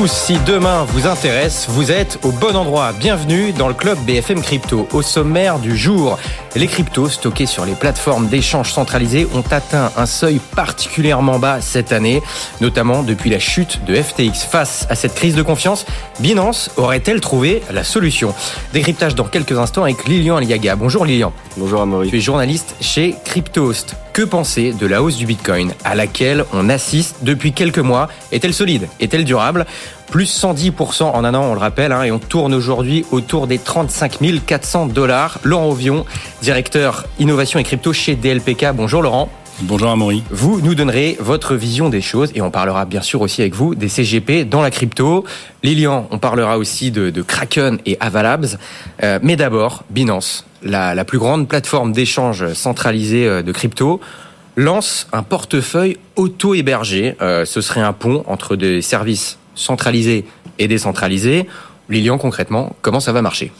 [0.00, 2.94] Tous, si demain vous intéresse, vous êtes au bon endroit.
[2.98, 4.88] Bienvenue dans le club BFM Crypto.
[4.94, 6.18] Au sommaire du jour,
[6.56, 11.92] les cryptos stockés sur les plateformes d'échange centralisées ont atteint un seuil particulièrement bas cette
[11.92, 12.22] année,
[12.62, 14.46] notamment depuis la chute de FTX.
[14.50, 15.84] Face à cette crise de confiance,
[16.18, 18.32] Binance aurait-elle trouvé la solution?
[18.72, 20.76] Décryptage dans quelques instants avec Lilian Aliaga.
[20.76, 21.34] Bonjour Lilian.
[21.58, 22.08] Bonjour Amaury.
[22.08, 23.96] Tu es journaliste chez Cryptost.
[24.12, 28.08] Que penser de la hausse du Bitcoin à laquelle on assiste depuis quelques mois?
[28.32, 28.88] Est-elle solide?
[28.98, 29.66] Est-elle durable?
[30.10, 33.58] Plus 110% en un an, on le rappelle, hein, et on tourne aujourd'hui autour des
[33.58, 35.38] 35 400 dollars.
[35.44, 36.04] Laurent Ovion,
[36.42, 38.72] directeur innovation et crypto chez DLPK.
[38.74, 39.30] Bonjour Laurent.
[39.62, 40.22] Bonjour Amaury.
[40.30, 43.74] Vous nous donnerez votre vision des choses et on parlera bien sûr aussi avec vous
[43.74, 45.24] des CGP dans la crypto.
[45.62, 48.58] Lilian, on parlera aussi de, de Kraken et Avalabs.
[49.02, 54.00] Euh, mais d'abord, Binance, la, la, plus grande plateforme d'échange centralisée euh, de crypto,
[54.56, 57.16] lance un portefeuille auto-hébergé.
[57.20, 60.24] Euh, ce serait un pont entre des services centralisés
[60.58, 61.46] et décentralisés.
[61.90, 63.52] Lilian, concrètement, comment ça va marcher?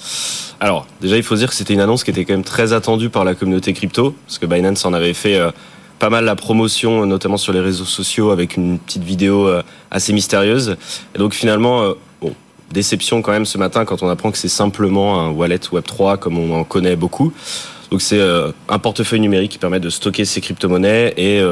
[0.61, 3.11] Alors, déjà, il faut dire que c'était une annonce qui était quand même très attendue
[3.11, 5.51] par la communauté crypto, parce que Binance en avait fait euh,
[6.01, 9.63] pas mal la promotion, notamment sur les réseaux sociaux, avec une petite vidéo euh,
[9.93, 10.77] assez mystérieuse.
[11.15, 12.35] Et donc, finalement, euh, bon,
[12.73, 16.39] déception quand même ce matin quand on apprend que c'est simplement un wallet Web3, comme
[16.39, 17.33] on en connaît beaucoup.
[17.93, 18.21] Donc c'est
[18.69, 21.43] un portefeuille numérique qui permet de stocker ses crypto-monnaies et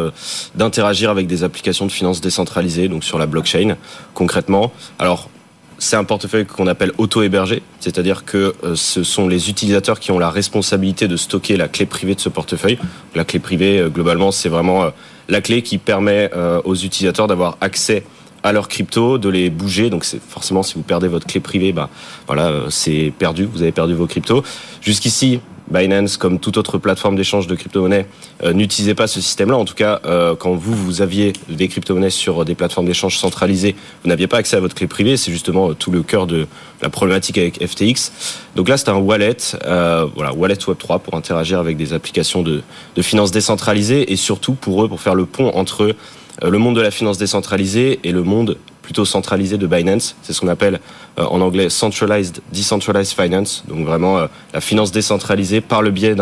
[0.55, 3.77] d'interagir avec des applications de finances décentralisées, donc sur la blockchain
[4.15, 4.71] concrètement.
[5.01, 5.31] Alors
[5.79, 10.31] c'est un portefeuille qu'on appelle auto-hébergé, c'est-à-dire que ce sont les utilisateurs qui ont la
[10.31, 12.79] responsabilité de stocker la clé privée de ce portefeuille.
[13.15, 14.91] La clé privée, globalement, c'est vraiment
[15.29, 16.31] la clé qui permet
[16.65, 18.05] aux utilisateurs d'avoir accès
[18.43, 19.91] à leurs cryptos, de les bouger.
[19.91, 21.91] Donc c'est forcément si vous perdez votre clé privée, bah
[22.27, 23.45] voilà, c'est perdu.
[23.45, 24.43] Vous avez perdu vos cryptos.
[24.81, 28.07] Jusqu'ici, Binance, comme toute autre plateforme d'échange de crypto-monnaies,
[28.43, 29.57] euh, n'utilisait pas ce système-là.
[29.57, 33.77] En tout cas, euh, quand vous, vous aviez des crypto-monnaies sur des plateformes d'échange centralisées,
[34.03, 35.17] vous n'aviez pas accès à votre clé privée.
[35.17, 36.47] C'est justement tout le cœur de
[36.83, 38.13] la problématique avec FTX.
[38.57, 42.63] Donc là, c'est un wallet, euh, voilà, wallet Web3 pour interagir avec des applications de,
[42.97, 45.95] de finances décentralisées et surtout pour eux, pour faire le pont entre
[46.41, 48.57] le monde de la finance décentralisée et le monde
[48.89, 50.17] plutôt centralisé de Binance.
[50.23, 50.81] C'est ce qu'on appelle
[51.19, 53.63] euh, en anglais centralized, decentralized finance.
[53.69, 56.17] Donc vraiment euh, la finance décentralisée par le biais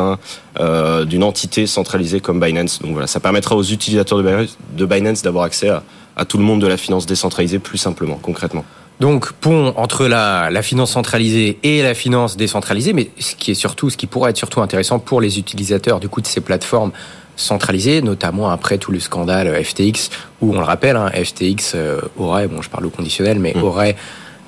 [0.58, 2.82] euh, d'une entité centralisée comme Binance.
[2.82, 5.84] Donc voilà, ça permettra aux utilisateurs de Binance d'avoir accès à,
[6.16, 8.64] à tout le monde de la finance décentralisée plus simplement, concrètement.
[8.98, 13.54] Donc pont entre la, la, finance centralisée et la finance décentralisée, mais ce qui est
[13.54, 16.90] surtout, ce qui pourrait être surtout intéressant pour les utilisateurs du coup de ces plateformes
[17.36, 20.10] centralisées, notamment après tout le scandale FTX,
[20.40, 23.62] où on le rappelle, hein, FTX euh, aurait, bon je parle au conditionnel, mais mmh.
[23.62, 23.96] aurait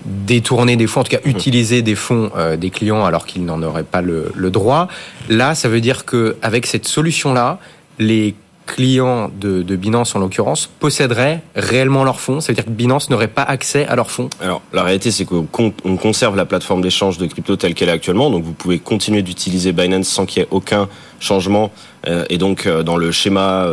[0.05, 3.63] détourné des fonds, en tout cas utilisé des fonds euh, des clients alors qu'ils n'en
[3.63, 4.89] auraient pas le, le, droit.
[5.29, 7.59] Là, ça veut dire que avec cette solution-là,
[7.99, 8.35] les
[8.69, 12.41] clients de, Binance en l'occurrence posséderaient réellement leurs fonds.
[12.41, 14.29] Ça veut dire que Binance n'aurait pas accès à leurs fonds.
[14.41, 18.31] Alors la réalité c'est qu'on conserve la plateforme d'échange de crypto telle qu'elle est actuellement,
[18.31, 21.71] donc vous pouvez continuer d'utiliser Binance sans qu'il y ait aucun changement.
[22.07, 23.67] Euh, et donc euh, dans le schéma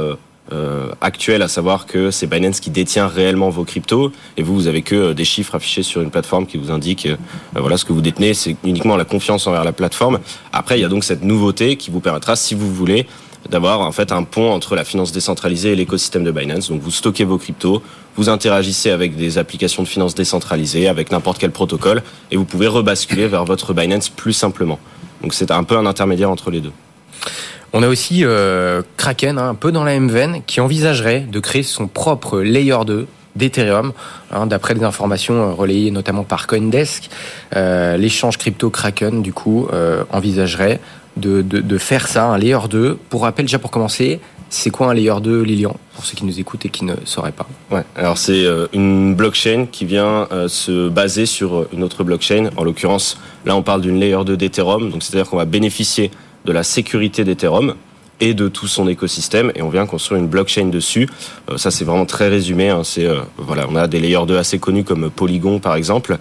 [0.51, 4.11] euh, actuel, à savoir que c'est Binance qui détient réellement vos cryptos.
[4.37, 7.07] Et vous, vous avez que des chiffres affichés sur une plateforme qui vous indique
[7.53, 10.19] voilà ce que vous détenez, c'est uniquement la confiance envers la plateforme.
[10.53, 13.07] Après, il y a donc cette nouveauté qui vous permettra, si vous voulez,
[13.49, 16.69] d'avoir en fait un pont entre la finance décentralisée et l'écosystème de Binance.
[16.69, 17.81] Donc vous stockez vos cryptos,
[18.15, 22.01] vous interagissez avec des applications de finance décentralisées, avec n'importe quel protocole,
[22.31, 24.79] et vous pouvez rebasculer vers votre Binance plus simplement.
[25.21, 26.73] Donc c'est un peu un intermédiaire entre les deux.
[27.73, 31.63] On a aussi euh, Kraken, hein, un peu dans la même qui envisagerait de créer
[31.63, 33.93] son propre layer 2 d'Ethereum,
[34.31, 37.09] hein, d'après des informations relayées notamment par CoinDesk.
[37.55, 40.79] Euh, L'échange crypto Kraken, du coup, euh, envisagerait
[41.17, 42.97] de, de, de, faire ça, un layer 2.
[43.09, 44.19] Pour rappel, déjà pour commencer,
[44.49, 47.31] c'est quoi un layer 2, Lilian, pour ceux qui nous écoutent et qui ne sauraient
[47.31, 47.47] pas?
[47.71, 52.49] Ouais, alors c'est une blockchain qui vient se baser sur une autre blockchain.
[52.57, 56.11] En l'occurrence, là on parle d'une layer 2 d'Ethereum, donc c'est-à-dire qu'on va bénéficier
[56.45, 57.75] de la sécurité d'Ethereum
[58.19, 61.07] et de tout son écosystème et on vient construire une blockchain dessus.
[61.49, 62.69] Euh, ça c'est vraiment très résumé.
[62.69, 62.81] Hein.
[62.83, 66.17] C'est euh, voilà, on a des layers 2 assez connus comme Polygon par exemple.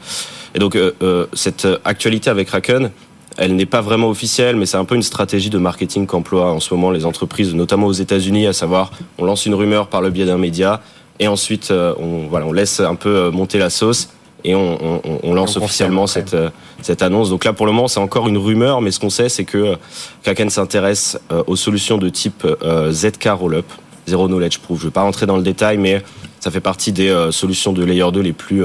[0.54, 2.90] Et donc euh, cette actualité avec Kraken,
[3.36, 6.60] elle n'est pas vraiment officielle, mais c'est un peu une stratégie de marketing qu'emploient en
[6.60, 10.10] ce moment les entreprises, notamment aux États-Unis, à savoir on lance une rumeur par le
[10.10, 10.80] biais d'un média
[11.20, 14.08] et ensuite on voilà on laisse un peu monter la sauce
[14.44, 16.36] et on, on, on lance on officiellement cette,
[16.82, 17.30] cette annonce.
[17.30, 19.76] Donc là, pour le moment, c'est encore une rumeur, mais ce qu'on sait, c'est que
[20.22, 22.46] Kraken s'intéresse aux solutions de type
[22.90, 23.66] ZK Rollup,
[24.06, 24.80] Zero Knowledge Proof.
[24.80, 26.02] Je ne vais pas rentrer dans le détail, mais
[26.40, 28.62] ça fait partie des solutions de Layer 2 les plus,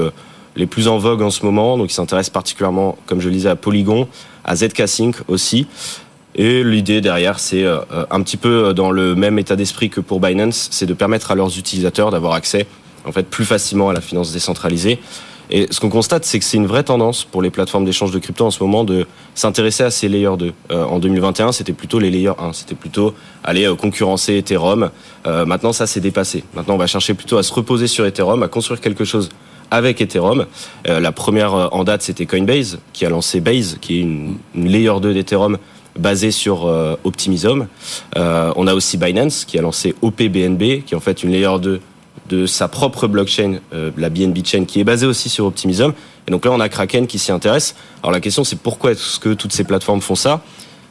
[0.57, 1.77] les plus en vogue en ce moment.
[1.77, 4.07] Donc il s'intéresse particulièrement, comme je le disais, à Polygon,
[4.43, 5.67] à ZK Sync aussi.
[6.35, 10.67] Et l'idée derrière, c'est un petit peu dans le même état d'esprit que pour Binance,
[10.71, 12.67] c'est de permettre à leurs utilisateurs d'avoir accès
[13.05, 14.99] en fait plus facilement à la finance décentralisée.
[15.51, 18.19] Et ce qu'on constate, c'est que c'est une vraie tendance pour les plateformes d'échange de
[18.19, 20.53] crypto en ce moment de s'intéresser à ces layers 2.
[20.71, 24.91] Euh, en 2021, c'était plutôt les layers 1, c'était plutôt aller euh, concurrencer Ethereum.
[25.25, 26.43] Euh, maintenant, ça s'est dépassé.
[26.53, 29.29] Maintenant, on va chercher plutôt à se reposer sur Ethereum, à construire quelque chose
[29.71, 30.47] avec Ethereum.
[30.87, 34.99] la première en date, c'était Coinbase, qui a lancé Base, qui est une, une layer
[34.99, 35.59] 2 d'Ethereum
[35.95, 36.63] basée sur
[37.03, 37.67] Optimism.
[38.15, 41.81] on a aussi Binance, qui a lancé OPBNB, qui est en fait une layer 2
[42.29, 45.93] de sa propre blockchain, euh, la BNB Chain, qui est basée aussi sur Optimism.
[46.27, 47.75] Et donc là, on a Kraken qui s'y intéresse.
[48.03, 50.41] Alors la question, c'est pourquoi est-ce que toutes ces plateformes font ça?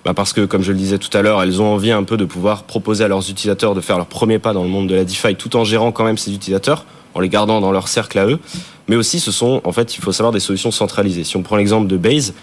[0.04, 2.16] Bah Parce que, comme je le disais tout à l'heure, elles ont envie un peu
[2.16, 4.94] de pouvoir proposer à leurs utilisateurs de faire leur premier pas dans le monde de
[4.94, 6.84] la DeFi, tout en gérant quand même ces utilisateurs,
[7.14, 8.38] en les gardant dans leur cercle à eux.
[8.88, 11.24] Mais aussi, ce sont, en fait, il faut savoir des solutions centralisées.
[11.24, 12.34] Si on prend l'exemple de Base,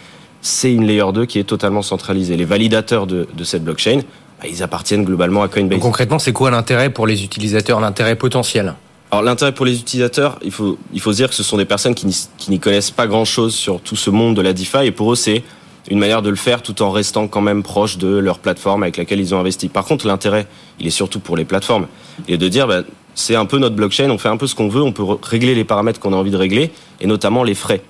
[0.41, 2.37] c'est une layer 2 qui est totalement centralisée.
[2.37, 4.01] Les validateurs de, de cette blockchain,
[4.39, 5.79] bah, ils appartiennent globalement à Coinbase.
[5.79, 8.75] concrètement, c'est quoi l'intérêt pour les utilisateurs, l'intérêt potentiel?
[9.11, 11.65] Alors l'intérêt pour les utilisateurs, il faut il faut se dire que ce sont des
[11.65, 14.91] personnes qui n'y connaissent pas grand chose sur tout ce monde de la DeFi et
[14.91, 15.43] pour eux c'est
[15.89, 18.97] une manière de le faire tout en restant quand même proche de leur plateforme avec
[18.97, 19.69] laquelle ils ont investi.
[19.69, 20.47] Par contre, l'intérêt,
[20.79, 21.87] il est surtout pour les plateformes
[22.27, 22.81] et de dire bah,
[23.13, 25.55] c'est un peu notre blockchain, on fait un peu ce qu'on veut, on peut régler
[25.55, 27.81] les paramètres qu'on a envie de régler et notamment les frais.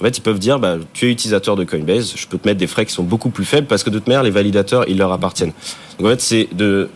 [0.00, 2.58] En fait, ils peuvent dire, bah, tu es utilisateur de Coinbase, je peux te mettre
[2.58, 4.98] des frais qui sont beaucoup plus faibles parce que de toute manière, les validateurs, ils
[4.98, 5.52] leur appartiennent.
[5.98, 6.88] Donc en fait, c'est de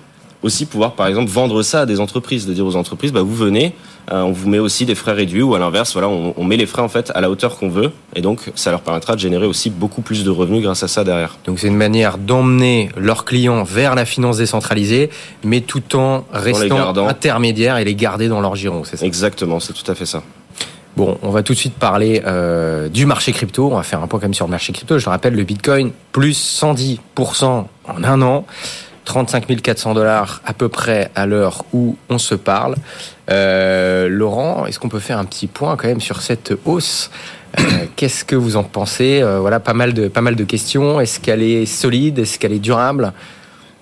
[0.42, 3.34] aussi pouvoir, par exemple, vendre ça à des entreprises, de dire aux entreprises, bah, vous
[3.34, 3.74] venez,
[4.12, 6.56] euh, on vous met aussi des frais réduits, ou à l'inverse, voilà, on, on, met
[6.56, 9.20] les frais en fait à la hauteur qu'on veut, et donc ça leur permettra de
[9.20, 11.38] générer aussi beaucoup plus de revenus grâce à ça derrière.
[11.44, 15.10] Donc c'est une manière d'emmener leurs clients vers la finance décentralisée,
[15.44, 19.06] mais tout en restant intermédiaire et les garder dans leur giron, c'est ça?
[19.06, 20.22] Exactement, c'est tout à fait ça.
[20.98, 23.70] Bon, on va tout de suite parler euh, du marché crypto.
[23.70, 24.98] On va faire un point quand même sur le marché crypto.
[24.98, 27.68] Je rappelle, le Bitcoin plus 110% en
[28.02, 28.44] un an.
[29.04, 32.74] 35 400 dollars à peu près à l'heure où on se parle.
[33.30, 37.12] Euh, Laurent, est-ce qu'on peut faire un petit point quand même sur cette hausse?
[37.60, 37.62] Euh,
[37.94, 39.22] Qu'est-ce que vous en pensez?
[39.22, 41.00] Voilà, pas mal de questions.
[41.00, 42.18] Est-ce qu'elle est solide?
[42.18, 43.12] Est-ce qu'elle est durable?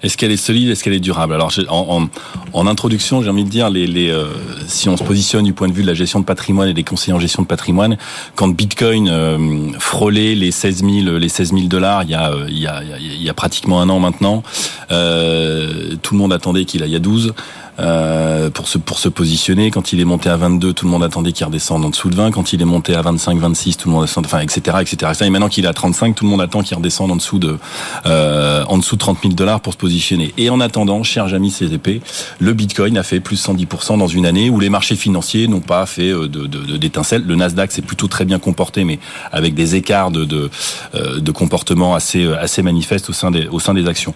[0.03, 1.35] Est-ce qu'elle est solide Est-ce qu'elle est durable?
[1.35, 2.09] Alors, en, en,
[2.53, 4.27] en, introduction, j'ai envie de dire, les, les euh,
[4.67, 6.85] si on se positionne du point de vue de la gestion de patrimoine et des
[6.85, 7.97] conseillers en gestion de patrimoine,
[8.35, 12.59] quand Bitcoin euh, frôlait les 16 000, les 16 000 dollars il y, a, il,
[12.59, 14.43] y a, il y a pratiquement un an maintenant,
[14.91, 17.33] euh, tout le monde attendait qu'il aille à 12.
[17.79, 19.71] Euh, pour se pour se positionner.
[19.71, 22.15] Quand il est monté à 22, tout le monde attendait qu'il redescende en dessous de
[22.15, 22.31] 20.
[22.31, 25.13] Quand il est monté à 25, 26, tout le monde descend, enfin etc etc.
[25.21, 27.59] Et maintenant qu'il est à 35, tout le monde attend qu'il redescende en dessous de
[28.07, 30.33] euh, en dessous de 30 000 dollars pour se positionner.
[30.39, 32.01] Et en attendant, cher Jamy CDP,
[32.39, 35.85] le Bitcoin a fait plus 110% dans une année où les marchés financiers n'ont pas
[35.85, 36.47] fait euh, de
[36.77, 37.25] d'étincelles.
[37.27, 38.99] Le Nasdaq s'est plutôt très bien comporté, mais
[39.33, 40.51] avec des écarts de de,
[40.95, 44.15] euh, de comportement assez assez manifestes au sein des au sein des actions.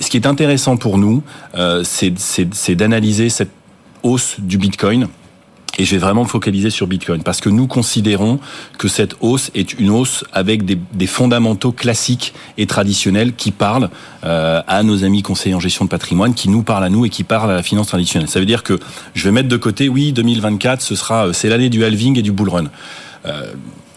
[0.00, 1.22] Ce qui, est intéressant pour nous,
[1.54, 3.50] euh, c'est d'analyser cette
[4.02, 5.08] hausse du Bitcoin.
[5.78, 8.40] Et je vais vraiment me focaliser sur Bitcoin parce que nous considérons
[8.76, 13.88] que cette hausse est une hausse avec des, fondamentaux classiques et traditionnels qui parlent
[14.24, 17.08] euh, à nos amis conseillers en gestion de patrimoine, qui nous parlent à nous et
[17.08, 18.28] qui parlent à la finance traditionnelle.
[18.28, 18.78] Ça veut dire que
[19.14, 22.22] je vais mettre de côté, oui, 2024, ce sera, euh, c'est l'année du halving et
[22.22, 22.64] du bull run.
[23.24, 23.52] Euh,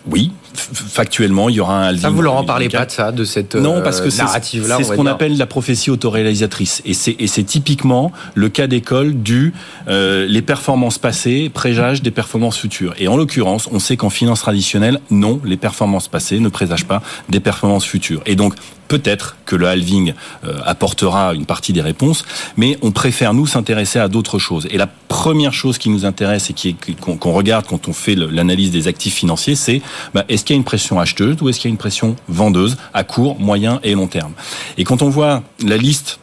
[0.10, 2.02] oui, factuellement, il y aura un halving.
[2.02, 4.78] Ça, vous leur en parlez pas de ça, de cette non, parce que narrative-là.
[4.78, 9.54] C'est ce qu'on appelle la prophétie autoréalisatrice, et c'est typiquement le cas d'école du
[9.88, 12.94] euh, les performances passées préjagent des performances futures.
[13.00, 17.02] Et en l'occurrence, on sait qu'en finance traditionnelle, non, les performances passées ne présagent pas
[17.30, 18.22] des performances futures.
[18.26, 18.56] Et donc
[18.88, 22.26] peut-être que le halving euh, apportera une partie des réponses,
[22.58, 24.68] mais on préfère nous s'intéresser à d'autres choses.
[24.70, 28.72] Et la première chose qui nous intéresse et qui qu'on regarde quand on fait l'analyse
[28.72, 29.82] des actifs financiers, c'est
[30.14, 32.16] bah, est-ce qu'il y a une pression acheteuse ou est-ce qu'il y a une pression
[32.28, 34.34] vendeuse à court, moyen et long terme?
[34.78, 36.20] Et quand on voit la liste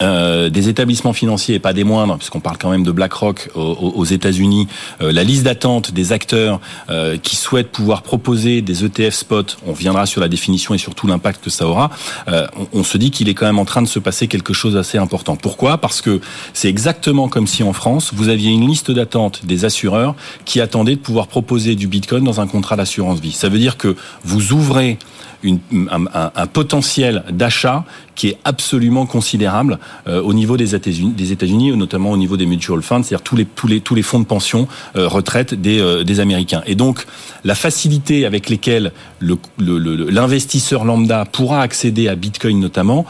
[0.00, 4.04] euh, des établissements financiers et pas des moindres, puisqu'on parle quand même de BlackRock aux,
[4.04, 4.68] États-Unis,
[5.00, 9.72] euh, la liste d'attente des acteurs euh, qui souhaitent pouvoir proposer des ETF spot, on
[9.72, 11.90] viendra sur la définition et surtout l'impact que ça aura,
[12.26, 14.74] on, on, se dit qu'il est quand même en train de se passer quelque chose
[14.74, 15.36] d'assez important.
[15.36, 15.78] Pourquoi?
[15.78, 16.20] Parce que
[16.52, 20.14] c'est exactement comme si en France, vous aviez une liste d'attente des assureurs
[20.44, 23.32] qui attendaient de pouvoir proposer du Bitcoin dans un contrat d'assurance vie.
[23.32, 24.98] Ça veut dire que vous ouvrez
[25.42, 27.84] une, un, un, potentiel d'achat
[28.18, 29.78] qui est absolument considérable
[30.08, 33.36] euh, au niveau des États-Unis, des États-Unis, notamment au niveau des mutual funds, c'est-à-dire tous
[33.36, 34.66] les tous les tous les fonds de pension
[34.96, 36.62] euh, retraite des euh, des Américains.
[36.66, 37.06] Et donc
[37.44, 38.90] la facilité avec lesquelles
[39.20, 43.06] l'investisseur le, lambda pourra accéder à Bitcoin notamment,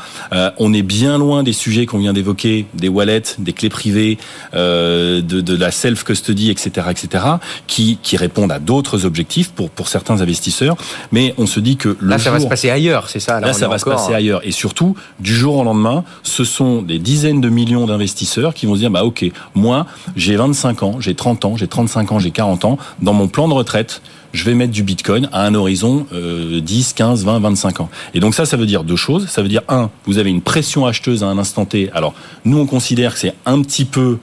[0.59, 4.19] on est bien loin des sujets qu'on vient d'évoquer, des wallets, des clés privées,
[4.53, 7.25] de, de la self custody, etc., etc.,
[7.67, 10.77] qui qui répondent à d'autres objectifs pour pour certains investisseurs.
[11.13, 13.41] Mais on se dit que le là, ça va se passer ailleurs, c'est ça.
[13.41, 14.41] Là, ça va se passer ailleurs.
[14.45, 18.75] Et surtout, du jour au lendemain, ce sont des dizaines de millions d'investisseurs qui vont
[18.75, 22.31] se dire, bah ok, moi, j'ai 25 ans, j'ai 30 ans, j'ai 35 ans, j'ai
[22.31, 22.79] 40 ans.
[23.01, 26.93] Dans mon plan de retraite, je vais mettre du Bitcoin à un horizon euh, 10,
[26.93, 27.89] 15, 20, 25 ans.
[28.15, 29.27] Et donc ça, ça veut dire deux choses.
[29.29, 31.91] Ça veut dire, un, vous avez une pression acheteuse à un instant T.
[31.95, 34.19] Alors, nous, on considère que c'est un petit peu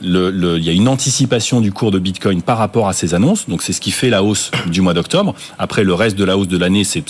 [0.00, 3.48] le, il y a une anticipation du cours de Bitcoin par rapport à ces annonces.
[3.48, 5.34] Donc c'est ce qui fait la hausse du mois d'octobre.
[5.58, 7.04] Après le reste de la hausse de l'année, c'est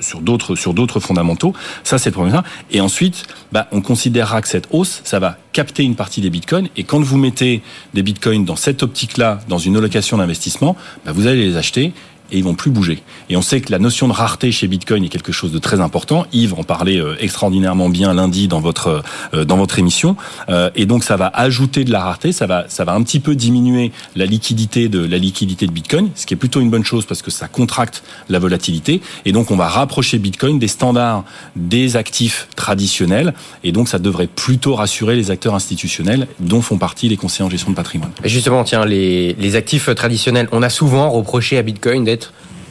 [0.00, 1.52] sur d'autres sur d'autres fondamentaux.
[1.84, 2.38] Ça c'est le premier.
[2.70, 6.68] Et ensuite, bah, on considérera que cette hausse, ça va capter une partie des bitcoins.
[6.76, 7.62] Et quand vous mettez
[7.94, 11.92] des bitcoins dans cette optique-là, dans une allocation d'investissement, bah, vous allez les acheter
[12.30, 13.02] et ils vont plus bouger.
[13.28, 15.80] Et on sait que la notion de rareté chez Bitcoin est quelque chose de très
[15.80, 16.26] important.
[16.32, 19.02] Yves en parlait euh, extraordinairement bien lundi dans votre
[19.34, 20.16] euh, dans votre émission.
[20.48, 23.20] Euh, et donc ça va ajouter de la rareté, ça va ça va un petit
[23.20, 26.84] peu diminuer la liquidité de la liquidité de Bitcoin, ce qui est plutôt une bonne
[26.84, 29.00] chose parce que ça contracte la volatilité.
[29.24, 33.34] Et donc on va rapprocher Bitcoin des standards des actifs traditionnels.
[33.64, 37.50] Et donc ça devrait plutôt rassurer les acteurs institutionnels dont font partie les conseillers en
[37.50, 38.10] gestion de patrimoine.
[38.24, 42.15] Justement, tiens, les, les actifs traditionnels, on a souvent reproché à Bitcoin d'être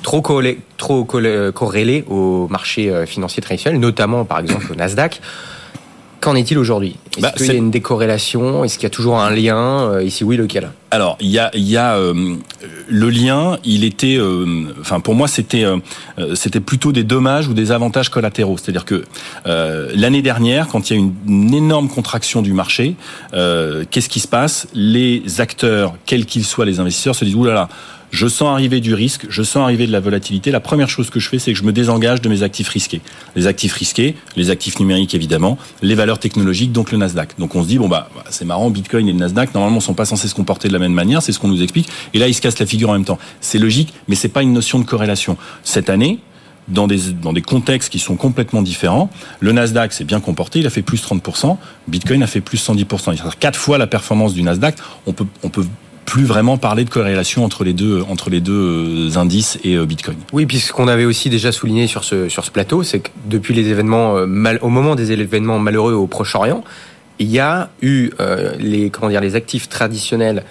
[0.05, 5.19] trop, collé, trop corrélé au marché euh, financier traditionnel, notamment par exemple au Nasdaq.
[6.21, 6.95] Qu'en est-il aujourd'hui?
[7.17, 8.63] Est-ce bah, qu'il y a une décorrélation?
[8.63, 9.91] Est-ce qu'il y a toujours un lien?
[9.91, 10.69] Euh, Ici, oui, lequel?
[10.91, 12.35] Alors, il y a, il y a euh,
[12.87, 13.57] le lien.
[13.63, 14.19] Il était,
[14.79, 15.65] enfin, pour moi, c'était,
[16.35, 18.57] c'était plutôt des dommages ou des avantages collatéraux.
[18.57, 19.03] C'est-à-dire que
[19.45, 22.95] l'année dernière, quand il y a une, une énorme contraction du marché,
[23.33, 24.67] qu'est-ce qui se passe?
[24.73, 27.55] Les acteurs, quels qu'ils soient, les investisseurs, se disent oulala.
[27.55, 27.69] Là là,
[28.11, 30.51] je sens arriver du risque, je sens arriver de la volatilité.
[30.51, 33.01] La première chose que je fais, c'est que je me désengage de mes actifs risqués.
[33.35, 37.37] Les actifs risqués, les actifs numériques évidemment, les valeurs technologiques, donc le Nasdaq.
[37.39, 40.05] Donc on se dit bon bah c'est marrant, Bitcoin et le Nasdaq normalement sont pas
[40.05, 41.89] censés se comporter de la même manière, c'est ce qu'on nous explique.
[42.13, 43.19] Et là ils se cassent la figure en même temps.
[43.41, 45.37] C'est logique, mais c'est pas une notion de corrélation.
[45.63, 46.19] Cette année,
[46.67, 49.09] dans des, dans des contextes qui sont complètement différents.
[49.39, 51.57] Le Nasdaq s'est bien comporté, il a fait plus 30%,
[51.87, 53.13] Bitcoin a fait plus 110%.
[53.13, 54.75] Il a quatre fois la performance du Nasdaq.
[55.05, 55.65] On peut, on peut
[56.05, 59.85] plus vraiment parler de corrélation entre les deux, entre les deux euh, indices et euh,
[59.85, 60.17] Bitcoin.
[60.33, 63.67] Oui, puisqu'on avait aussi déjà souligné sur ce, sur ce plateau, c'est que depuis les
[63.69, 66.63] événements, euh, mal, au moment des événements malheureux au Proche-Orient,
[67.17, 68.09] il y a eu
[68.59, 70.43] les, comment dire, les actifs traditionnels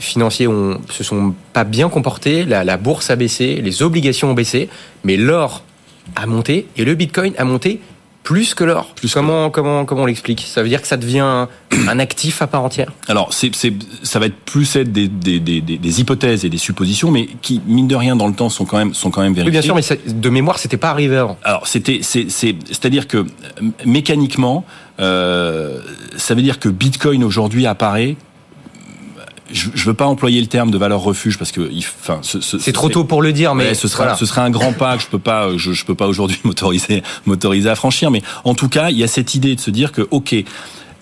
[0.00, 4.34] financiers ont, se sont pas bien comportés, la, la bourse a baissé, les obligations ont
[4.34, 4.68] baissé,
[5.04, 5.62] mais l'or
[6.16, 7.80] a monté et le Bitcoin a monté
[8.22, 8.94] plus que l'or.
[9.12, 10.44] comment, comment, comment on l'explique?
[10.46, 11.46] Ça veut dire que ça devient
[11.88, 12.92] un actif à part entière?
[13.08, 13.52] Alors, c'est,
[14.02, 17.62] ça va être plus être des, des, des, des, hypothèses et des suppositions, mais qui,
[17.66, 19.58] mine de rien, dans le temps, sont quand même, sont quand même vérifiées.
[19.58, 21.38] Oui, bien sûr, mais de mémoire, c'était pas arrivé avant.
[21.42, 23.24] Alors, c'était, c'est, c'est, c'est-à-dire que
[23.86, 24.64] mécaniquement,
[25.00, 25.80] euh,
[26.16, 28.16] ça veut dire que Bitcoin aujourd'hui apparaît
[29.50, 32.88] je, je veux pas employer le terme de valeur refuge parce que, enfin, c'est trop
[32.88, 35.18] tôt pour le dire, mais ce serait ce serait un grand pas que je peux
[35.18, 38.10] pas, je, je peux pas aujourd'hui m'autoriser m'autoriser à franchir.
[38.10, 40.34] Mais en tout cas, il y a cette idée de se dire que, ok,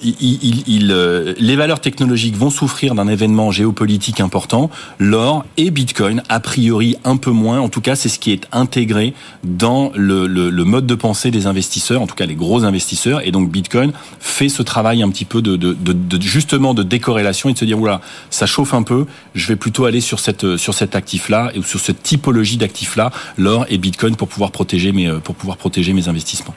[0.02, 4.70] il, il, euh, les valeurs technologiques vont souffrir d'un événement géopolitique important.
[4.98, 7.60] L'or et Bitcoin, a priori, un peu moins.
[7.60, 11.30] En tout cas, c'est ce qui est intégré dans le, le, le, mode de pensée
[11.30, 13.26] des investisseurs, en tout cas les gros investisseurs.
[13.26, 16.82] Et donc, Bitcoin fait ce travail un petit peu de, de, de, de justement de
[16.82, 18.00] décorrélation et de se dire, voilà,
[18.30, 19.06] ça chauffe un peu.
[19.34, 23.66] Je vais plutôt aller sur cette sur cet actif-là et sur cette typologie d'actifs-là, l'or
[23.70, 26.54] et Bitcoin, pour pouvoir protéger mes pour pouvoir protéger mes investissements.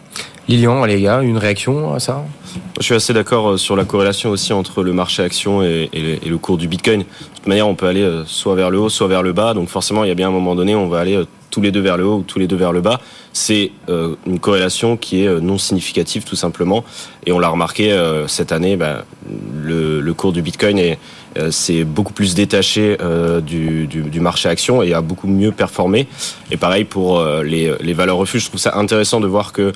[0.49, 2.25] Lilian, les gars, une réaction à ça?
[2.79, 6.37] Je suis assez d'accord euh, sur la corrélation aussi entre le marché action et, le
[6.37, 7.01] cours du Bitcoin.
[7.01, 7.05] De
[7.35, 9.53] toute manière, on peut aller euh, soit vers le haut, soit vers le bas.
[9.53, 11.71] Donc forcément, il y a bien un moment donné, on va aller euh, tous les
[11.71, 13.01] deux vers le haut ou tous les deux vers le bas.
[13.33, 16.83] C'est une corrélation qui est non significative tout simplement.
[17.25, 17.95] Et on l'a remarqué
[18.27, 19.03] cette année, bah,
[19.55, 20.95] le, le, cours du Bitcoin est euh,
[21.51, 26.07] c'est beaucoup plus détaché euh, du, du, marché action et a beaucoup mieux performé.
[26.51, 28.43] Et pareil pour euh, les, les valeurs refuges.
[28.43, 29.71] Je trouve ça intéressant de voir que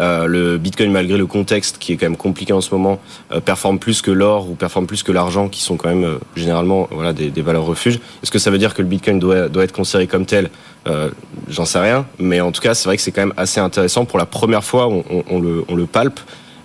[0.00, 3.00] le Bitcoin, malgré le contexte qui est quand même compliqué en ce moment,
[3.44, 7.12] performe plus que l'or ou performe plus que l'argent, qui sont quand même généralement voilà
[7.12, 7.98] des, des valeurs refuges.
[8.22, 10.50] Est-ce que ça veut dire que le Bitcoin doit, doit être considéré comme tel?
[11.48, 14.04] J'en sais rien, mais en tout cas, c'est vrai que c'est quand même assez intéressant.
[14.04, 16.20] Pour la première fois, on le, on le palpe.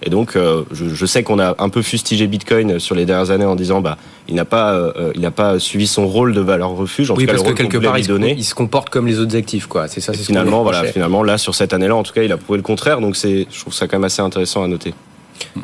[0.06, 3.32] Et donc, euh, je, je, sais qu'on a un peu fustigé Bitcoin sur les dernières
[3.32, 6.42] années en disant, bah, il n'a pas, euh, il n'a pas suivi son rôle de
[6.42, 7.10] valeur refuge.
[7.10, 9.20] En oui, tout cas, parce que quelque part, il se, il se, comporte comme les
[9.20, 9.88] autres actifs, quoi.
[9.88, 10.12] C'est ça.
[10.12, 13.00] Finalement, voilà, finalement, là, sur cette année-là, en tout cas, il a prouvé le contraire.
[13.00, 14.94] Donc, c'est, je trouve ça quand même assez intéressant à noter.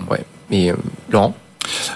[0.10, 0.24] Ouais.
[0.50, 0.76] Mais euh,
[1.10, 1.36] Laurent?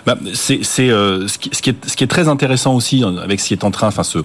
[0.06, 3.40] Bah, c'est, c'est ce, qui, ce, qui est, ce qui est très intéressant aussi avec
[3.40, 4.20] ce qui est en train, enfin, ce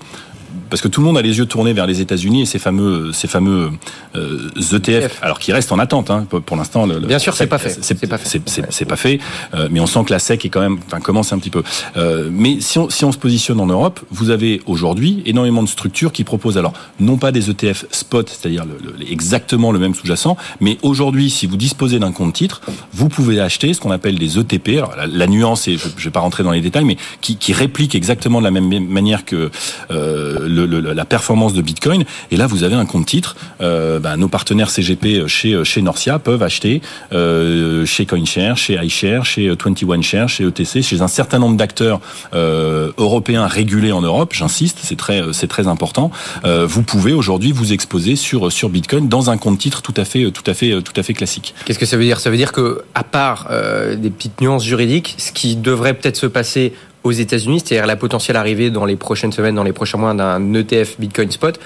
[0.70, 3.12] parce que tout le monde a les yeux tournés vers les États-Unis et ces fameux,
[3.12, 3.70] ces fameux
[4.16, 6.10] euh, ETF, alors qui restent en attente.
[6.10, 7.76] Hein, pour l'instant, le, bien sûr, c'est pas fait.
[7.80, 8.42] C'est pas fait.
[8.70, 9.20] C'est pas fait.
[9.54, 11.62] Euh, mais on sent que la SEC est quand même, enfin, commence un petit peu.
[11.96, 15.68] Euh, mais si on, si on se positionne en Europe, vous avez aujourd'hui énormément de
[15.68, 20.36] structures qui proposent alors non pas des ETF spot, c'est-à-dire le, exactement le même sous-jacent,
[20.60, 22.60] mais aujourd'hui, si vous disposez d'un compte titre,
[22.92, 24.68] vous pouvez acheter ce qu'on appelle des ETP.
[24.78, 27.52] Alors la, nuance, et je, je vais pas rentrer dans les détails, mais qui, qui
[27.52, 29.50] répliquent exactement de la même manière que
[29.90, 32.04] euh, la performance de Bitcoin.
[32.30, 33.36] Et là, vous avez un compte titre.
[33.60, 39.24] Euh, ben, nos partenaires CGP chez chez Norcia peuvent acheter euh, chez CoinShare, chez iShare,
[39.24, 42.00] chez 21Share, chez ETC, chez un certain nombre d'acteurs
[42.34, 44.32] euh, européens régulés en Europe.
[44.34, 46.10] J'insiste, c'est très très important.
[46.44, 50.04] Euh, vous pouvez aujourd'hui vous exposer sur sur Bitcoin dans un compte titre tout à
[50.04, 51.54] fait tout à fait tout à fait classique.
[51.64, 52.20] Qu'est-ce que ça veut dire?
[52.20, 56.16] Ça veut dire que à part euh, des petites nuances juridiques, ce qui devrait peut-être
[56.16, 56.72] se passer
[57.08, 60.54] aux États-Unis, c'est-à-dire la potentielle arrivée dans les prochaines semaines, dans les prochains mois d'un
[60.54, 61.58] ETF Bitcoin Spot,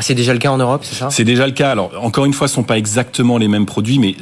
[0.00, 1.10] ah, c'est déjà le cas en Europe, c'est ça?
[1.10, 1.70] C'est déjà le cas.
[1.70, 4.16] Alors, encore une fois, ce sont pas exactement les mêmes produits, mais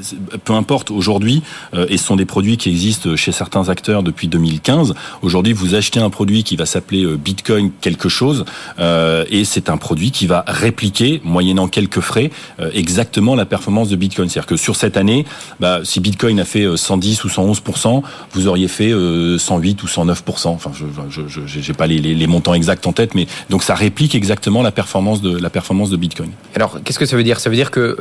[0.44, 0.90] peu importe.
[0.90, 4.94] Aujourd'hui, euh, et ce sont des produits qui existent chez certains acteurs depuis 2015.
[5.22, 8.44] Aujourd'hui, vous achetez un produit qui va s'appeler euh, Bitcoin quelque chose,
[8.80, 12.32] euh, et c'est un produit qui va répliquer, moyennant quelques frais,
[12.72, 14.28] exactement la performance de Bitcoin.
[14.28, 15.26] C'est-à-dire que sur cette année,
[15.60, 18.92] bah, si Bitcoin a fait 110 ou 111% vous auriez fait
[19.38, 23.76] 108 ou 109% Enfin, je n'ai pas les, montants exacts en tête, mais donc ça
[23.76, 26.30] réplique exactement la performance de la performance de Bitcoin.
[26.54, 27.40] Alors, qu'est-ce que ça veut dire?
[27.40, 27.96] Ça veut dire que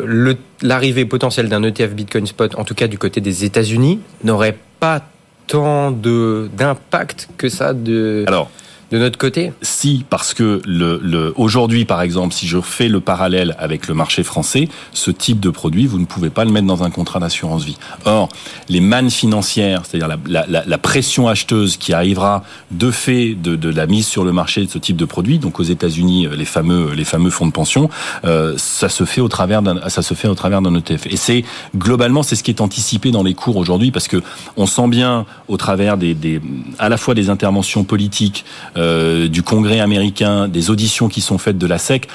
[0.61, 5.01] l'arrivée potentielle d'un ETF Bitcoin Spot, en tout cas du côté des États-Unis, n'aurait pas
[5.47, 8.25] tant d'impact que ça de...
[8.27, 8.49] Alors,
[8.91, 13.01] de notre côté Si, parce que le, le aujourd'hui, par exemple, si je fais le
[13.01, 16.67] parallèle avec le marché français, ce type de produit, vous ne pouvez pas le mettre
[16.67, 17.77] dans un contrat d'assurance vie.
[18.05, 18.29] Or,
[18.69, 23.69] les mannes financières, c'est-à-dire la, la, la, pression acheteuse qui arrivera de fait de, de,
[23.69, 26.93] la mise sur le marché de ce type de produit, donc aux États-Unis, les fameux
[26.93, 27.89] les fameux fonds de pension,
[28.23, 31.07] euh, ça se fait au travers d'un ça se fait au travers d'un ETF.
[31.07, 31.43] Et c'est
[31.75, 34.21] globalement c'est ce qui est anticipé dans les cours aujourd'hui parce que
[34.55, 36.41] on sent bien au travers des, des
[36.79, 38.45] à la fois des interventions politiques
[38.77, 42.07] euh, du Congrès américain, des auditions qui sont faites de la SEC,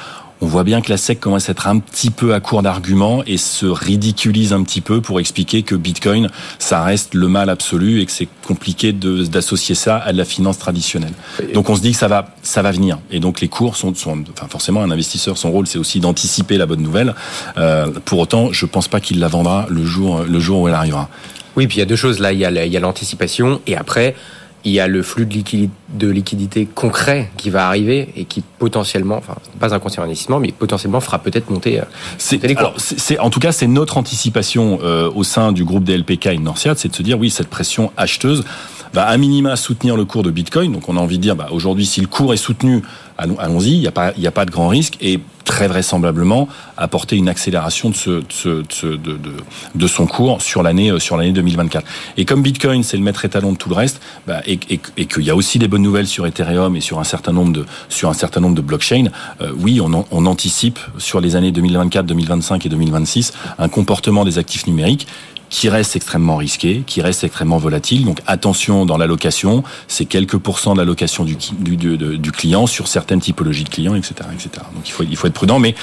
[0.42, 3.22] on voit bien que la SEC commence à être un petit peu à court d'arguments
[3.28, 8.00] et se ridiculise un petit peu pour expliquer que Bitcoin, ça reste le mal absolu
[8.00, 11.12] et que c'est compliqué d'associer ça à de la finance traditionnelle.
[11.54, 12.98] Donc on se dit que ça va, ça va venir.
[13.12, 16.58] Et donc les cours sont, sont enfin forcément un investisseur, son rôle c'est aussi d'anticiper
[16.58, 17.14] la bonne nouvelle.
[17.56, 20.74] Euh, pour autant, je pense pas qu'il la vendra le jour, le jour où elle
[20.74, 21.08] arrivera.
[21.54, 22.32] Oui, puis il y a deux choses là.
[22.32, 24.16] Il y a l'anticipation et après
[24.64, 28.42] il y a le flux de liquidité, de liquidité concret qui va arriver et qui
[28.58, 31.80] potentiellement, enfin pas un conseil d'investissement, mais potentiellement fera peut-être monter.
[31.80, 31.84] Euh,
[32.18, 36.78] c'est, en tout cas, c'est notre anticipation euh, au sein du groupe DLPK et Norciad,
[36.78, 38.44] c'est de se dire oui, cette pression acheteuse
[38.92, 40.72] va à minima soutenir le cours de Bitcoin.
[40.72, 42.82] Donc on a envie de dire, bah, aujourd'hui, si le cours est soutenu,
[43.18, 44.96] allons-y, il n'y a, pas, a pas de grand risque.
[45.00, 51.86] Et très vraisemblablement apporter une accélération de, son cours sur l'année euh, sur l'année 2024.
[52.16, 55.30] Et comme Bitcoin c'est le maître étalon de tout le reste, bah, et qu'il y
[55.30, 58.14] a aussi des bonnes nouvelles sur Ethereum et sur un certain nombre de sur un
[58.14, 59.06] certain nombre de blockchains,
[59.40, 64.38] euh, oui, on, on anticipe sur les années 2024, 2025 et 2026 un comportement des
[64.38, 65.06] actifs numériques
[65.52, 68.06] qui reste extrêmement risqué, qui reste extrêmement volatile.
[68.06, 73.64] Donc attention dans l'allocation, c'est quelques pourcents d'allocation du, du, du, client sur certaines typologies
[73.64, 74.48] de clients, etc., etc.
[74.74, 75.74] Donc il faut, il faut être prudent, mais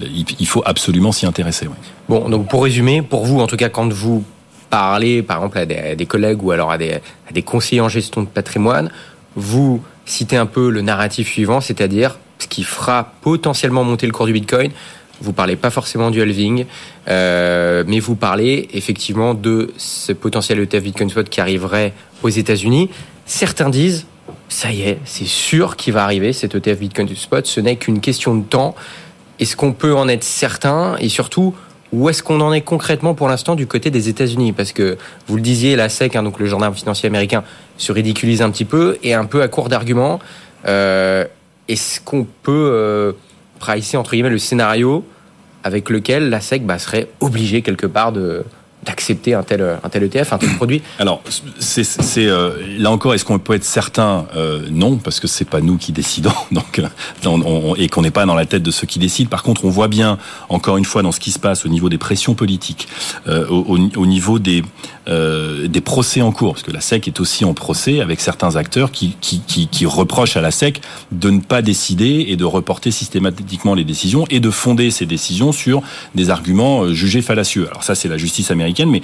[0.00, 1.68] il faut absolument s'y intéresser.
[2.08, 4.24] Bon, donc pour résumer, pour vous, en tout cas, quand vous
[4.68, 8.90] parlez, par exemple, à des, collègues ou alors à des conseillers en gestion de patrimoine,
[9.36, 14.26] vous citez un peu le narratif suivant, c'est-à-dire ce qui fera potentiellement monter le cours
[14.26, 14.72] du Bitcoin,
[15.20, 16.66] vous parlez pas forcément du halving,
[17.08, 22.90] euh, mais vous parlez effectivement de ce potentiel ETF Bitcoin Spot qui arriverait aux États-Unis.
[23.26, 24.06] Certains disent,
[24.48, 27.46] ça y est, c'est sûr qu'il va arriver cet ETF Bitcoin Spot.
[27.46, 28.74] Ce n'est qu'une question de temps.
[29.40, 30.96] Est-ce qu'on peut en être certain?
[31.00, 31.54] Et surtout
[31.92, 34.52] où est-ce qu'on en est concrètement pour l'instant du côté des États-Unis?
[34.52, 37.44] Parce que vous le disiez, la SEC, hein, donc le journal financier américain,
[37.76, 40.18] se ridiculise un petit peu et un peu à court d'arguments.
[40.66, 41.24] Euh,
[41.68, 43.12] est-ce qu'on peut euh,
[43.76, 45.04] ici entre guillemets le scénario
[45.62, 48.44] avec lequel la SEC bah, serait obligée quelque part de
[48.84, 51.22] d'accepter un tel un tel ETF, un tel produit Alors,
[51.58, 51.84] c'est
[52.18, 55.76] euh, là encore, est-ce qu'on peut être certain euh, Non, parce que c'est pas nous
[55.76, 59.28] qui décidons, donc euh, et qu'on n'est pas dans la tête de ceux qui décident.
[59.28, 60.18] Par contre, on voit bien
[60.48, 62.88] encore une fois dans ce qui se passe au niveau des pressions politiques,
[63.26, 64.62] au, au, niveau des
[65.06, 68.56] euh, des procès en cours, parce que la SEC est aussi en procès avec certains
[68.56, 70.80] acteurs qui, qui, qui, qui, reprochent à la SEC
[71.12, 75.52] de ne pas décider et de reporter systématiquement les décisions et de fonder ces décisions
[75.52, 75.82] sur
[76.14, 77.66] des arguments euh, jugés fallacieux.
[77.68, 79.02] Alors ça, c'est la justice américaine, mais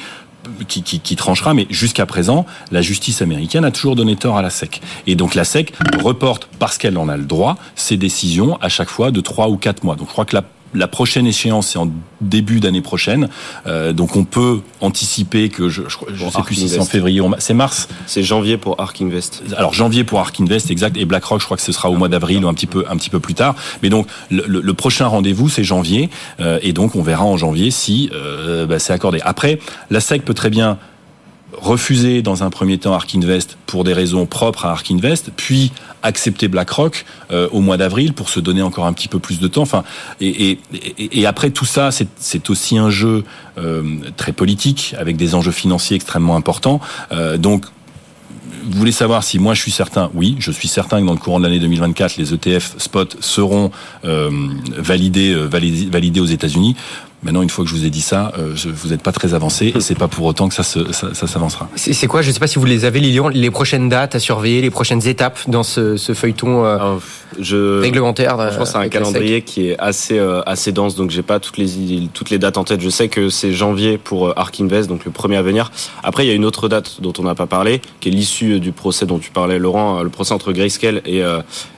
[0.68, 4.80] qui, tranchera, mais jusqu'à présent, la justice américaine a toujours donné tort à la SEC.
[5.06, 8.88] Et donc la SEC reporte, parce qu'elle en a le droit, ses décisions à chaque
[8.88, 9.96] fois de trois ou quatre mois.
[9.96, 10.36] Donc je crois que
[10.74, 13.28] la prochaine échéance est en début d'année prochaine,
[13.66, 17.54] euh, donc on peut anticiper que je, je, sais plus si c'est en février, c'est
[17.54, 17.88] mars.
[18.06, 19.42] C'est janvier pour Ark Invest.
[19.56, 22.08] Alors janvier pour Ark Invest, exact, et BlackRock, je crois que ce sera au mois
[22.08, 23.54] d'avril ou un petit peu un petit peu plus tard.
[23.82, 28.10] Mais donc le, prochain rendez-vous c'est janvier, euh, et donc on verra en janvier si
[28.12, 29.20] euh, bah, c'est accordé.
[29.24, 29.58] Après,
[29.90, 30.78] la SEC peut très bien
[31.52, 35.72] refuser dans un premier temps Ark Invest pour des raisons propres à Ark Invest, puis
[36.02, 39.48] accepter BlackRock euh, au mois d'avril pour se donner encore un petit peu plus de
[39.48, 39.62] temps.
[39.62, 39.84] Enfin,
[40.20, 40.58] et,
[41.26, 43.24] après tout ça, c'est aussi un jeu
[43.58, 43.82] euh,
[44.16, 46.80] très politique avec des enjeux financiers extrêmement importants.
[47.12, 47.66] Euh, donc
[48.64, 50.10] vous voulez savoir si moi je suis certain?
[50.14, 53.70] Oui, je suis certain que dans le courant de l'année 2024, les ETF spot seront
[54.02, 56.76] validés, validés aux États-Unis.
[57.22, 59.72] Maintenant, une fois que je vous ai dit ça, euh, vous n'êtes pas très avancé
[59.76, 61.68] et c'est pas pour autant que ça, se, ça, ça s'avancera.
[61.76, 62.22] C'est quoi?
[62.22, 64.70] Je ne sais pas si vous les avez, Lilian, les prochaines dates à surveiller, les
[64.70, 66.96] prochaines étapes dans ce, ce feuilleton euh,
[67.38, 68.50] je, réglementaire.
[68.50, 71.58] Je pense c'est un calendrier qui est assez euh, assez dense, donc j'ai pas toutes
[71.58, 72.80] les toutes les dates en tête.
[72.80, 75.70] Je sais que c'est janvier pour euh, Ark Invest, donc le premier à venir.
[76.02, 78.60] Après, il y a une autre date dont on n'a pas parlé, qui est l'issue
[78.60, 81.22] du procès dont tu parlais, Laurent, le procès entre Grayscale et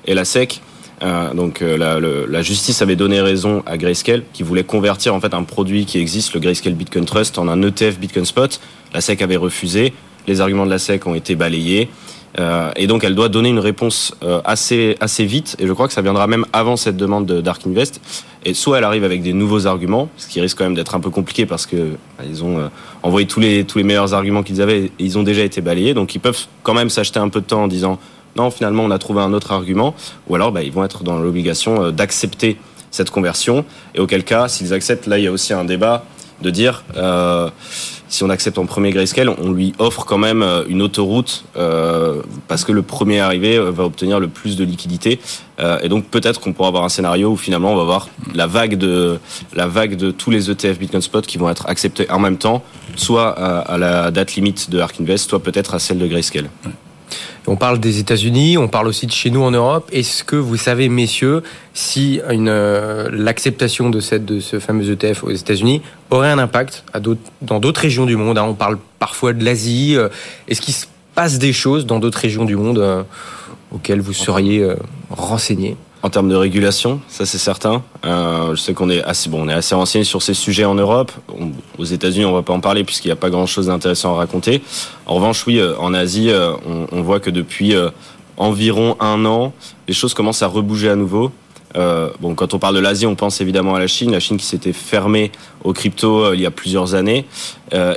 [0.06, 0.62] et la SEC.
[1.02, 5.34] Euh, donc euh, la, justice avait donné raison à Grayscale qui voulait convertir en fait
[5.34, 8.60] un produit qui existe, le Grayscale Bitcoin Trust, en un ETF Bitcoin Spot.
[8.94, 9.92] La SEC avait refusé.
[10.28, 11.88] Les arguments de la SEC ont été balayés.
[12.38, 14.14] Euh, et donc elle doit donner une réponse
[14.46, 17.66] assez assez vite et je crois que ça viendra même avant cette demande de Dark
[17.66, 18.00] Invest
[18.46, 21.00] et soit elle arrive avec des nouveaux arguments ce qui risque quand même d'être un
[21.00, 21.76] peu compliqué parce que
[22.16, 22.70] bah, ils ont
[23.02, 25.92] envoyé tous les tous les meilleurs arguments qu'ils avaient et ils ont déjà été balayés
[25.92, 27.98] donc ils peuvent quand même s'acheter un peu de temps en disant
[28.36, 29.94] non, finalement, on a trouvé un autre argument,
[30.28, 32.58] ou alors bah, ils vont être dans l'obligation euh, d'accepter
[32.90, 33.64] cette conversion.
[33.94, 36.04] Et auquel cas, s'ils acceptent, là, il y a aussi un débat
[36.42, 37.48] de dire euh,
[38.12, 42.20] si on accepte en premier grayscale, on lui offre quand même euh, une autoroute euh,
[42.46, 45.18] parce que le premier arrivé euh, va obtenir le plus de liquidité.
[45.60, 48.46] Euh, et donc peut-être qu'on pourra avoir un scénario où finalement on va avoir la
[48.46, 49.18] vague de
[49.54, 52.62] la vague de tous les ETF Bitcoin Spot qui vont être acceptés en même temps,
[52.96, 56.50] soit à, la date limite de Ark Invest, soit peut-être à celle de grayscale.
[57.46, 59.88] On parle des États-Unis, on parle aussi de chez nous en Europe.
[59.92, 61.42] Est-ce que vous savez, messieurs,
[61.74, 66.84] si une, euh, l'acceptation de, cette, de ce fameux ETF aux États-Unis aurait un impact
[66.92, 68.44] à dans d'autres régions du monde hein?
[68.44, 69.96] On parle parfois de l'Asie.
[69.96, 70.08] Euh,
[70.46, 73.02] est-ce qu'il se passe des choses dans d'autres régions du monde euh,
[73.72, 74.66] auxquelles vous seriez
[75.10, 77.82] renseigné en termes de régulation, ça c'est certain.
[78.04, 80.74] Euh, je sais qu'on est assez bon, on est assez renseigné sur ces sujets en
[80.74, 81.12] Europe.
[81.78, 84.62] aux États-Unis, on va pas en parler puisqu'il n'y a pas grand-chose d'intéressant à raconter.
[85.06, 87.90] En revanche, oui, euh, en Asie, euh, on, on, voit que depuis euh,
[88.36, 89.52] environ un an,
[89.86, 91.30] les choses commencent à rebouger à nouveau.
[91.76, 94.38] Euh, bon, quand on parle de l'Asie, on pense évidemment à la Chine, la Chine
[94.38, 95.30] qui s'était fermée
[95.62, 97.24] aux cryptos il y a plusieurs années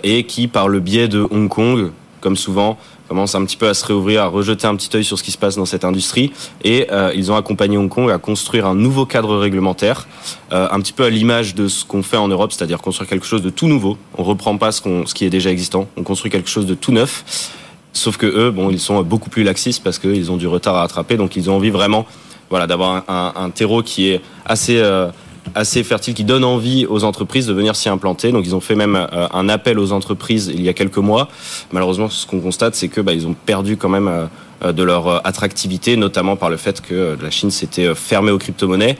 [0.04, 1.92] et qui, par le biais de Hong Kong,
[2.22, 5.18] comme souvent, commence un petit peu à se réouvrir, à rejeter un petit œil sur
[5.18, 6.32] ce qui se passe dans cette industrie.
[6.64, 10.08] Et euh, ils ont accompagné Hong Kong à construire un nouveau cadre réglementaire,
[10.52, 13.26] euh, un petit peu à l'image de ce qu'on fait en Europe, c'est-à-dire construire quelque
[13.26, 13.98] chose de tout nouveau.
[14.18, 16.76] On reprend pas ce, qu'on, ce qui est déjà existant, on construit quelque chose de
[16.76, 17.52] tout neuf.
[17.94, 20.82] Sauf que eux, bon, ils sont beaucoup plus laxistes parce qu'ils ont du retard à
[20.82, 22.06] rattraper, donc ils ont envie vraiment,
[22.50, 25.10] voilà, d'avoir un, un, un terreau qui est assez euh,
[25.54, 28.32] assez fertile qui donne envie aux entreprises de venir s'y implanter.
[28.32, 31.30] Donc ils ont fait même euh, un appel aux entreprises il y a quelques mois.
[31.72, 34.30] Malheureusement, ce qu'on constate, c'est que bah, ils ont perdu quand même
[34.64, 38.38] euh, de leur euh, attractivité, notamment par le fait que la Chine s'était fermée aux
[38.38, 38.98] crypto-monnaies.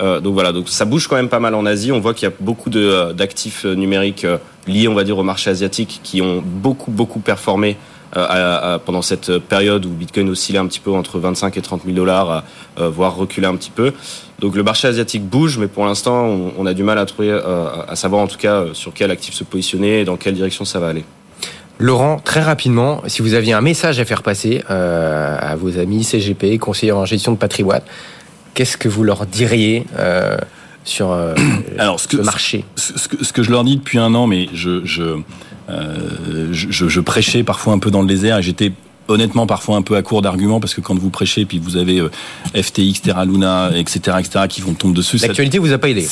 [0.00, 1.90] donc voilà, donc ça bouge quand même pas mal en Asie.
[1.92, 4.26] On voit qu'il y a beaucoup d'actifs numériques
[4.66, 7.76] liés, on va dire, au marché asiatique qui ont beaucoup beaucoup performé
[8.86, 12.44] pendant cette période où Bitcoin oscillait un petit peu entre 25 et 30 000 dollars,
[12.76, 13.92] voire reculait un petit peu.
[14.38, 17.66] Donc le marché asiatique bouge, mais pour l'instant, on, a du mal à trouver, euh,
[17.88, 20.64] à savoir en tout cas euh, sur quel actif se positionner et dans quelle direction
[20.64, 21.04] ça va aller.
[21.80, 26.04] Laurent, très rapidement, si vous aviez un message à faire passer euh, à vos amis
[26.04, 27.82] CGP, conseillers en gestion de patrimoine,
[28.54, 29.84] qu'est-ce que vous leur diriez
[30.84, 31.12] sur
[31.78, 32.64] Alors, ce que, marché?
[32.76, 35.18] ce, que, ce, que, je leur dis depuis un an, mais je, je,
[35.68, 38.72] je, je prêchais parfois un peu dans le désert et j'étais
[39.08, 41.98] honnêtement parfois un peu à court d'arguments parce que quand vous prêchez puis vous avez
[41.98, 42.10] euh,
[42.54, 45.18] FTX, Terra Luna, etc., etc., qui vont tomber dessus.
[45.18, 46.06] L'actualité vous a pas aidé.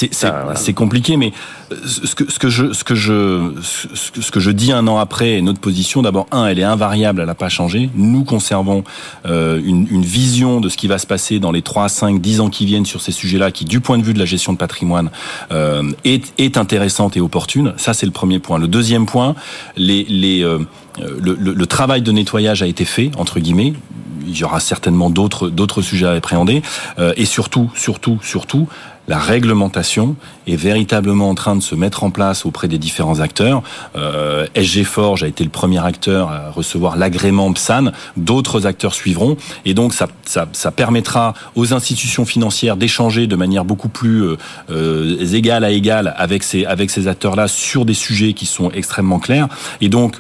[0.55, 1.33] C'est compliqué, mais
[1.73, 4.99] euh, ce que, ce que je ce que je ce que, je dis un an
[4.99, 7.91] après notre position, d'abord un, elle est invariable, elle n'a pas changé.
[7.95, 8.85] Nous conservons
[9.27, 12.41] euh, une, une vision de ce qui va se passer dans les 3, 5, 10
[12.41, 14.59] ans qui viennent sur ces sujets-là, qui du point de vue de la gestion de
[14.59, 15.11] patrimoine
[15.51, 17.75] euh, est, est intéressante et opportune.
[17.77, 18.59] Ça c'est le premier point.
[18.59, 19.35] Le deuxième point,
[19.77, 20.45] les les
[20.99, 23.75] le, le, le, travail de nettoyage a été fait entre guillemets
[24.27, 26.61] il y aura certainement d'autres d'autres sujets à appréhender.
[27.17, 28.67] et surtout, surtout, surtout,
[29.09, 33.63] la réglementation est véritablement en train de se mettre en place auprès des différents acteurs.
[33.97, 39.37] Euh, SG Forge a été le premier acteur à recevoir l'agrément PSAN, d'autres acteurs suivront,
[39.65, 44.37] et donc ça, ça, ça permettra aux institutions financières d'échanger de manière beaucoup plus euh,
[44.71, 49.19] euh égale à égale avec ces, avec ces acteurs-là sur des sujets qui sont extrêmement
[49.19, 49.49] clairs.
[49.81, 50.17] Et donc,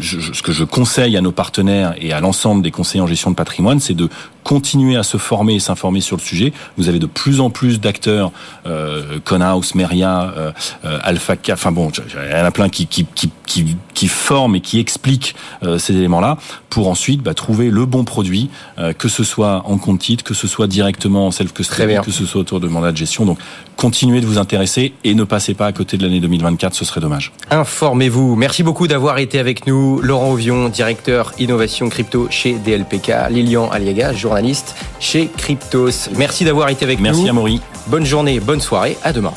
[0.00, 3.36] ce que je conseille à nos partenaires et à l'ensemble des conseillers en gestion de
[3.36, 4.08] patrimoine, c'est de
[4.44, 6.52] continuer à se former et s'informer sur le sujet.
[6.78, 8.32] Vous avez de plus en plus d'acteurs,
[8.66, 10.52] euh, Conhouse, Meria, euh,
[10.84, 14.56] euh Alpha, enfin bon, il y en a plein qui, qui, qui, qui, qui forment
[14.56, 16.38] et qui expliquent euh, ces éléments-là
[16.70, 20.34] pour ensuite bah, trouver le bon produit, euh, que ce soit en compte titre, que
[20.34, 23.24] ce soit directement en self-custody, que ce soit autour de mandat de gestion.
[23.24, 23.38] Donc
[23.76, 27.00] continuez de vous intéresser et ne passez pas à côté de l'année 2024, ce serait
[27.00, 27.32] dommage.
[27.50, 28.36] Informez-vous.
[28.36, 29.77] Merci beaucoup d'avoir été avec nous.
[30.02, 36.10] Laurent Ovion, directeur innovation crypto chez DLPK, Lilian Aliaga, journaliste chez Cryptos.
[36.16, 37.04] Merci d'avoir été avec nous.
[37.04, 37.60] Merci Amaury.
[37.86, 39.32] Bonne journée, bonne soirée, à demain.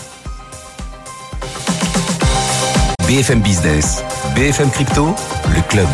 [3.07, 4.03] BFM Business,
[4.35, 5.15] BFM Crypto,
[5.53, 5.87] le club.